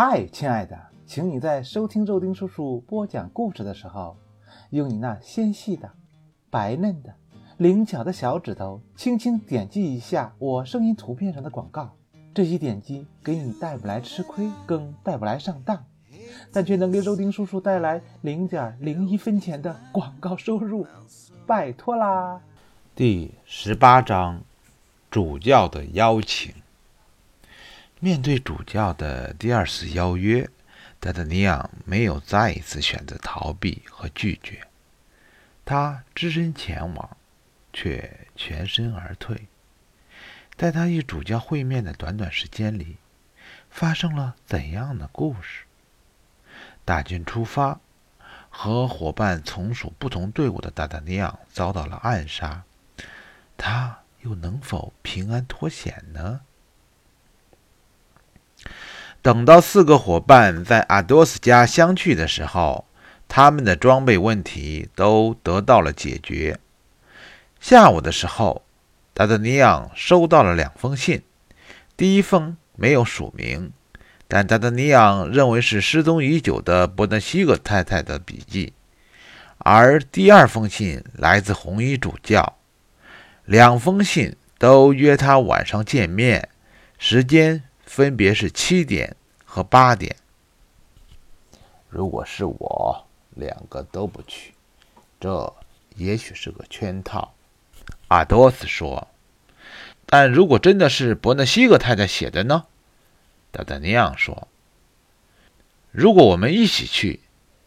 [0.00, 4.16] 嗨，亲爱的，请你在收听肉丁叔叔播讲故事的时候，
[4.70, 5.90] 用你那纤细的、
[6.50, 7.12] 白嫩的、
[7.56, 11.96] 灵巧的小指头，轻轻点击一下我声音图片上的广告。
[12.32, 15.84] 这些点击给你带不来吃亏，更带不来上当，
[16.52, 20.86] 但却能给肉丁叔叔带来零点零一分钱的广告收入，
[21.44, 22.40] 拜托啦！
[22.94, 24.42] 第十八章，
[25.10, 26.54] 主教的邀请。
[28.00, 30.48] 面对主教的第二次邀约，
[31.00, 34.68] 达达尼昂没有再一次选择逃避和拒绝，
[35.64, 37.16] 他只身前往，
[37.72, 39.48] 却全身而退。
[40.56, 42.98] 在他与主教会面的短短时间里，
[43.68, 45.64] 发生了怎样的故事？
[46.84, 47.80] 大军出发，
[48.48, 52.62] 和伙伴从属不同队伍的达达尼昂遭到了暗杀，
[53.56, 56.42] 他又能否平安脱险呢？
[59.20, 62.86] 等到四个伙伴在阿多斯家相聚的时候，
[63.26, 66.58] 他们的装备问题都得到了解决。
[67.60, 68.62] 下午的时候，
[69.12, 71.22] 达达尼昂收到了两封信，
[71.96, 73.72] 第一封没有署名，
[74.28, 78.72] 但达达尼昂认为是失踪已久的伯德西格太太的笔记；
[79.58, 82.56] 而第二封信来自红衣主教，
[83.44, 86.48] 两封信都约他晚上见面，
[86.98, 87.64] 时间。
[87.88, 90.14] 分别是七点和八点。
[91.88, 94.52] 如果是我，两个都不去，
[95.18, 95.52] 这
[95.96, 97.34] 也许是个圈套。
[98.08, 99.08] 阿多斯说
[100.04, 102.66] ：“但如果真的是伯纳西格太太写的呢？”
[103.50, 104.48] 达达尼昂说
[105.90, 107.20] ：“如果我们一起去，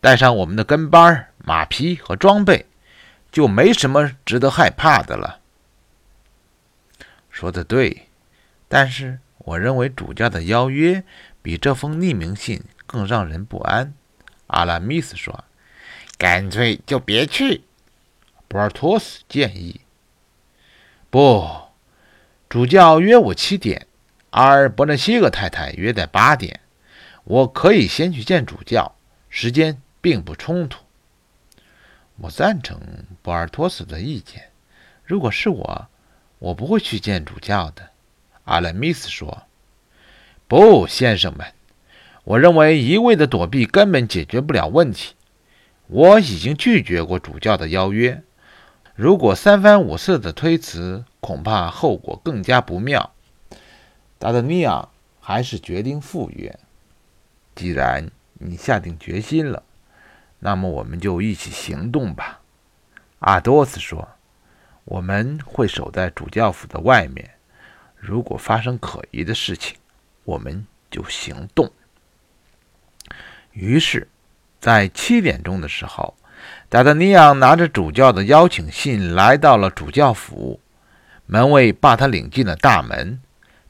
[0.00, 2.64] 带上我们的跟班、马匹和装备，
[3.30, 5.40] 就没什么值得害怕的了。”
[7.30, 8.08] 说的对，
[8.66, 9.18] 但是。
[9.46, 11.04] 我认为主教的邀约
[11.40, 13.94] 比这封匿名信更让人不安。
[14.48, 15.44] 阿拉米斯说
[16.18, 17.62] ：“干脆就别去。”
[18.48, 19.80] 博尔托斯建议
[21.10, 21.48] ：“不，
[22.48, 23.86] 主教约我七点，
[24.30, 26.58] 而伯纳西格太太约在八点。
[27.22, 28.96] 我可以先去见主教，
[29.28, 30.84] 时间并不冲突。”
[32.18, 32.80] 我赞成
[33.22, 34.50] 博尔托斯的意见。
[35.04, 35.86] 如果是我，
[36.40, 37.90] 我不会去见主教的。
[38.46, 39.42] 阿拉米斯说
[40.46, 41.46] ：“不，先生们，
[42.22, 45.14] 我认为一味的躲避根本解决不了问题。
[45.88, 48.22] 我已经拒绝过主教的邀约，
[48.94, 53.12] 如果三番五次的推辞，恐怕后果更加不妙。”
[54.18, 54.88] 达德尼亚
[55.20, 56.56] 还是决定赴约。
[57.56, 59.64] 既然你下定决心了，
[60.38, 62.40] 那么我们就一起行动吧。”
[63.18, 64.08] 阿多斯说
[64.86, 67.30] ：“我们会守在主教府的外面。”
[67.96, 69.76] 如果发生可疑的事情，
[70.24, 71.70] 我们就行动。
[73.52, 74.08] 于是，
[74.60, 76.14] 在七点钟的时候，
[76.68, 80.60] 达达尼昂拿着主教的邀请信来到了主教府，
[81.24, 83.20] 门卫把他领进了大门。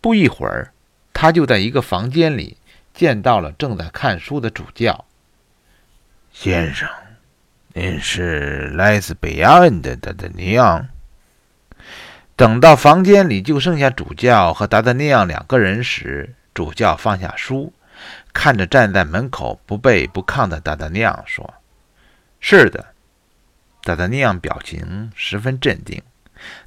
[0.00, 0.72] 不一会儿，
[1.12, 2.56] 他就在一个房间里
[2.94, 5.04] 见到了正在看书的主教
[6.30, 6.88] 先生。
[7.72, 10.88] 您是来自北岸的达达尼昂。
[12.40, 17.70] 等到房间里就剩下主教和达达尼昂两个人时，主教放下书，
[18.32, 21.52] 看着站在门口不卑不亢的达达尼昂说
[22.40, 22.94] ：“是的。”
[23.84, 26.02] 达达尼昂表情十分镇定，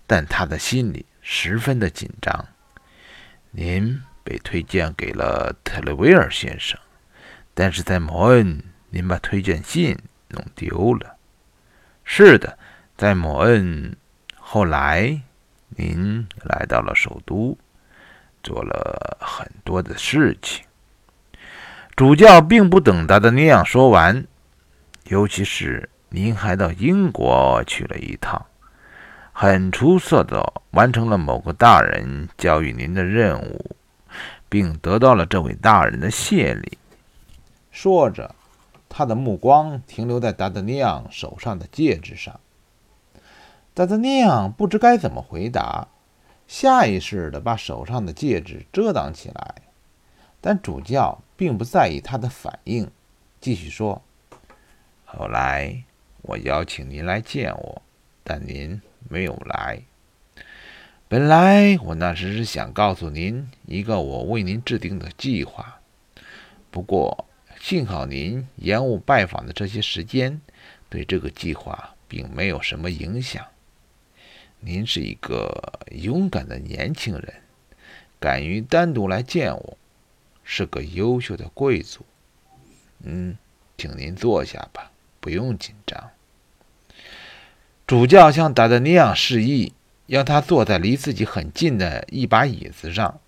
[0.05, 2.45] 但他的心里十分的紧张。
[3.49, 6.79] 您被推荐给了特雷维尔先生，
[7.55, 9.97] 但是在摩恩，您把推荐信
[10.27, 11.15] 弄丢了。
[12.03, 12.59] 是的，
[12.95, 13.95] 在摩恩，
[14.35, 15.19] 后来。
[15.75, 17.57] 您来到了首都，
[18.41, 20.65] 做了很多的事情。
[21.95, 24.25] 主教并不等达达尼昂说完，
[25.05, 28.45] 尤其是您还到英国去了一趟，
[29.31, 33.75] 很出色的完成了某个大人交予您的任务，
[34.49, 36.77] 并得到了这位大人的谢礼。
[37.71, 38.33] 说着，
[38.89, 42.39] 他的目光停留在达达尼昂手上的戒指上。
[43.75, 45.87] 达达尼昂不知该怎么回答，
[46.47, 49.55] 下意识地把手上的戒指遮挡起来。
[50.39, 52.91] 但主教并不在意他的反应，
[53.41, 54.03] 继续说
[55.05, 55.83] ：“后来
[56.21, 57.81] 我邀请您来见我，
[58.23, 58.79] 但您
[59.09, 59.81] 没有来。
[61.07, 65.79] 本来我那时是想告诉您一个我为您制定的计划，
[66.69, 67.25] 不过
[67.59, 70.39] 幸好您延误拜访的这些时间，
[70.89, 73.43] 对这个计划并没有什么影响。”
[74.65, 77.33] 您是一个勇敢的年轻人，
[78.17, 79.77] 敢于单独来见我，
[80.43, 82.05] 是个优秀的贵族。
[83.01, 83.37] 嗯，
[83.77, 86.11] 请您坐下吧，不用紧张。
[87.85, 89.73] 主教向达德尼昂示意，
[90.07, 93.19] 让他坐在离自己很近的一把椅子上。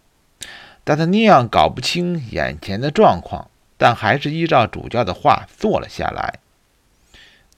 [0.85, 6.39] 达德尼昂搞不清眼前的状况，但还是依照主教的话坐了下来。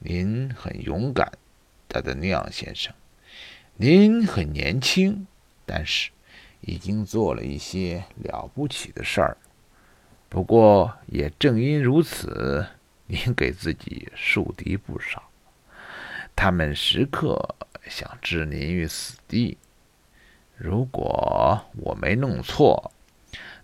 [0.00, 1.30] 您很勇敢，
[1.86, 2.92] 达德尼昂先生。
[3.80, 5.24] 您很年轻，
[5.64, 6.10] 但是
[6.62, 9.36] 已经做了一些了不起的事儿。
[10.28, 12.66] 不过，也正因如此，
[13.06, 15.22] 您给自己树敌不少。
[16.34, 17.54] 他们时刻
[17.86, 19.56] 想置您于死地。
[20.56, 22.90] 如果我没弄错，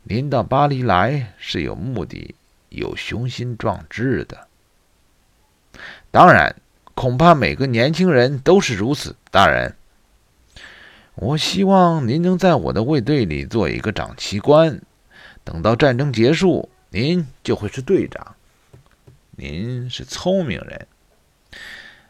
[0.04, 2.36] 您到巴黎来是有目的、
[2.68, 4.46] 有雄心壮志的。
[6.12, 6.54] 当然，
[6.94, 9.74] 恐怕每个年轻人都是如此，大人。
[11.16, 14.80] 我希望您能在我的卫队里做一个长旗官。
[15.44, 18.34] 等到战争结束，您就会是队长。
[19.36, 20.86] 您是聪明人。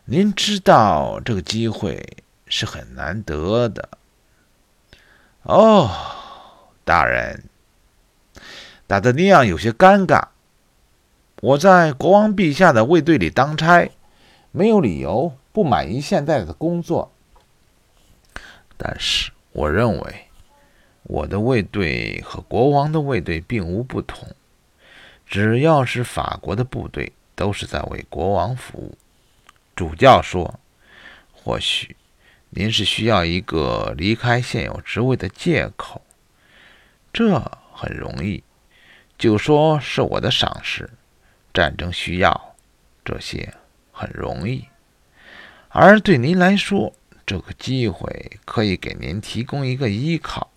[0.05, 3.89] 您知道这个机会是很难得的，
[5.43, 5.91] 哦，
[6.85, 7.45] 大人。
[8.87, 10.29] 达德尼昂有些尴尬。
[11.41, 13.91] 我在国王陛下的卫队里当差，
[14.53, 17.11] 没有理由不满意现在的工作。
[18.76, 20.15] 但是，我认为
[21.05, 24.29] 我的卫队和国王的卫队并无不同。
[25.26, 28.97] 只要是法国的部队，都是在为国王服务。
[29.75, 30.61] 主教说
[31.32, 31.97] ：“或许
[32.50, 36.03] 您是需要一个离开现有职位的借口，
[37.12, 37.41] 这
[37.73, 38.44] 很容易。
[39.17, 40.91] 就说是我的赏识，
[41.53, 42.55] 战争需要，
[43.05, 43.55] 这些
[43.93, 44.65] 很容易。
[45.70, 46.93] 而对您来说，
[47.26, 50.50] 这个机会可以给您提供一个依靠。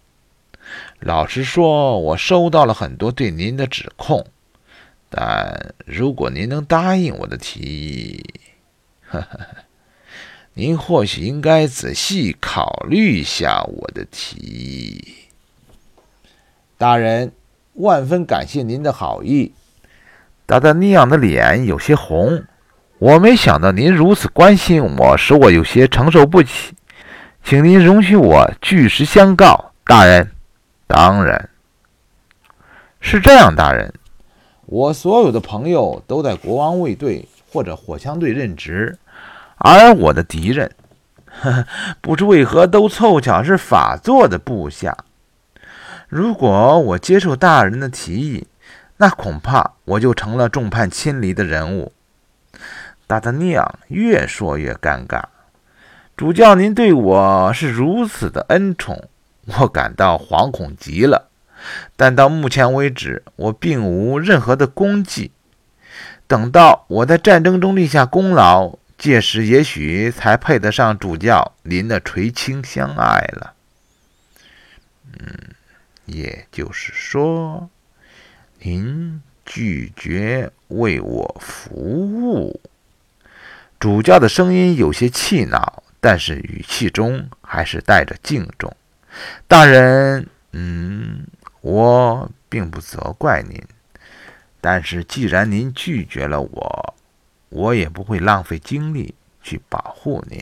[1.00, 4.28] 老实说，我收到了很多对您的指控，
[5.10, 8.24] 但如果您能答应我的提议。”
[9.10, 9.48] 呵呵呵，
[10.54, 15.16] 您或许应该仔细考虑一下我的提议。
[16.78, 17.32] 大人，
[17.76, 19.54] 万分感谢您的好意。
[20.46, 22.44] 达达尼昂的脸有些红。
[23.00, 26.74] 我没想到您如此关心我，使我有些承受不起。
[27.44, 30.32] 请您容许我据实相告，大人。
[30.88, 31.50] 当然，
[33.00, 33.94] 是这样，大人。
[34.66, 37.28] 我所有的朋友都在国王卫队。
[37.50, 39.00] 或者火枪队任职，
[39.56, 40.70] 而我的敌人，
[42.02, 44.96] 不知为何都凑巧是法座的部下。
[46.10, 48.46] 如果我接受大人的提议，
[48.98, 51.94] 那恐怕我就成了众叛亲离的人物。
[53.08, 55.24] 达达尼昂越说越尴尬。
[56.18, 59.08] 主教，您对我是如此的恩宠，
[59.46, 61.30] 我感到惶恐极了。
[61.96, 65.32] 但到目前为止，我并无任何的功绩。
[66.28, 73.54] 等到我在战争中立下功劳，届时也许才配得上主教您的垂青相爱了。
[75.14, 75.56] 嗯，
[76.06, 77.70] 也就是说，
[78.60, 82.60] 您拒绝为我服务。
[83.80, 88.76] 主教的声音有些气恼，但是语气中还是带着敬重。
[89.48, 91.28] 大人，嗯，
[91.62, 93.62] 我并不责怪您。
[94.60, 96.96] 但是，既然您拒绝了我，
[97.50, 99.14] 我也不会浪费精力
[99.44, 100.42] 去保护您。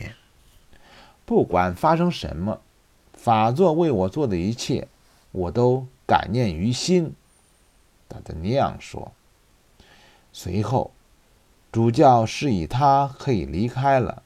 [1.26, 2.62] 不管发生什么，
[3.12, 4.88] 法座为我做的一切，
[5.32, 7.14] 我都感念于心。”
[8.08, 9.12] 达德尼昂说。
[10.32, 10.92] 随后，
[11.76, 14.22] 主教示意他可以离开了。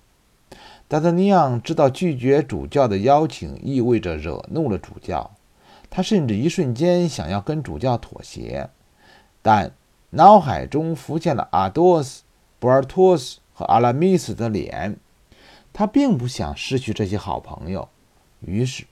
[0.86, 5.32] 达德尼昂知道拒绝主教的邀请意味着惹怒了主教，
[5.90, 8.70] 他甚至一瞬间想要跟主教妥协，
[9.42, 9.72] 但。
[10.12, 12.22] 脑海中浮现了阿多斯、
[12.60, 14.96] 博尔托斯和阿拉米斯的脸，
[15.72, 17.88] 他并不想失去这些好朋友，
[18.40, 18.84] 于是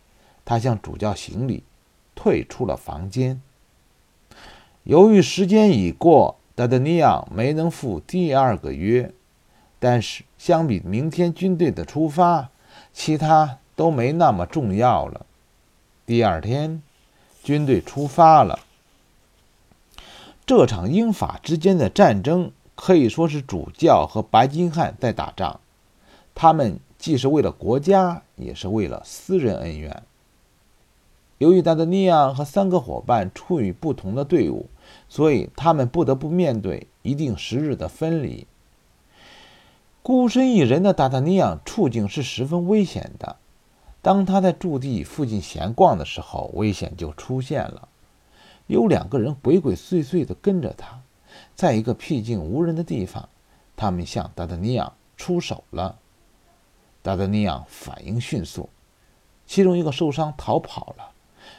[0.44, 1.62] 他向主教行礼，
[2.16, 3.40] 退出了房间。
[4.82, 9.12] 由于时间已过，达德尼昂没能赴第二个约，
[9.78, 12.48] 但是相比明天军队的出发，
[12.92, 15.24] 其他都没那么重要了。
[16.04, 16.82] 第二天，
[17.44, 18.58] 军队出发了。
[20.44, 25.60] 这场英法之间的战争可以说是主教和白金汉在打仗，
[26.34, 30.02] 他们既是为了国家，也是为了私人恩怨。
[31.38, 34.66] 由于达德尼昂和三个伙伴处于不同的队伍，
[35.08, 38.46] 所以他们不得不面对一定时日的分离。
[40.02, 43.36] 孤身一人的达达尼昂处境是十分危险的。
[44.00, 47.88] 当他在驻地附近闲逛的时候，危险就出现了。
[48.66, 51.00] 有两个人鬼鬼祟祟地跟着他，
[51.54, 53.28] 在一个僻静无人的地方，
[53.76, 55.98] 他们向达达尼昂出手了。
[57.02, 58.68] 达达尼昂反应迅速，
[59.46, 61.10] 其中一个受伤逃跑了，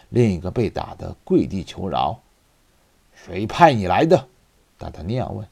[0.10, 2.20] 另一个被打得跪地求饶。
[3.25, 4.27] 谁派你来的？
[4.77, 5.47] 达德尼昂问。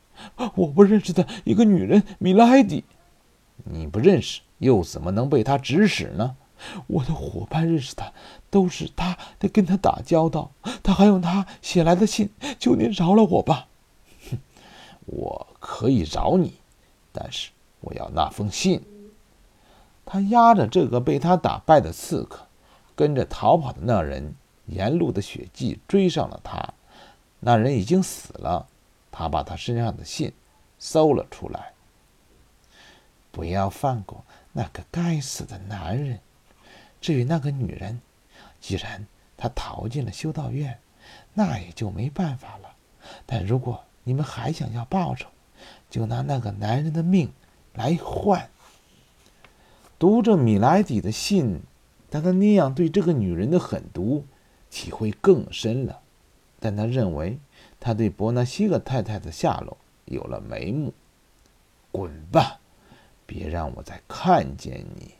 [0.55, 2.83] 我不认识的一个女人，米莱迪。
[3.63, 6.35] 你不认识，又怎么能被她指使呢？
[6.87, 8.11] 我的伙伴认识她，
[8.49, 10.51] 都是她在跟她打交道。
[10.81, 13.67] 她还用她写来的信，求您饶了我吧。
[14.29, 14.37] 哼，
[15.05, 16.53] 我可以饶你，
[17.11, 18.81] 但是我要那封信。
[20.05, 22.47] 他压着这个被他打败的刺客，
[22.95, 24.33] 跟着逃跑的那人，
[24.67, 26.73] 沿路的血迹追上了他。
[27.39, 28.67] 那人已经死了。
[29.11, 30.31] 他把他身上的信
[30.77, 31.73] 搜了出来。
[33.31, 36.19] 不要放过那个该死的男人。
[36.99, 38.01] 至于那个女人，
[38.59, 39.05] 既然
[39.37, 40.79] 她逃进了修道院，
[41.33, 42.75] 那也就没办法了。
[43.25, 45.27] 但如果你们还想要报酬，
[45.89, 47.31] 就拿那个男人的命
[47.73, 48.49] 来换。
[49.99, 51.61] 读着米莱迪的信，
[52.09, 54.25] 达达尼昂对这个女人的狠毒
[54.69, 56.01] 体会更深了。
[56.59, 57.37] 但他认为
[57.79, 60.93] 他对伯纳西格太太的下落有了眉目。
[61.91, 62.59] 滚吧，
[63.25, 65.15] 别让我再看见你！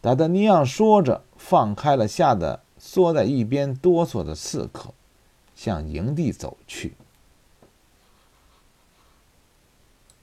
[0.00, 4.92] 达达尼昂说着，放开了吓得缩在一边哆嗦的刺客，
[5.54, 6.94] 向营地走去。